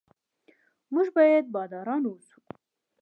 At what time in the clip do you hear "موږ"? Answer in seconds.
0.93-1.07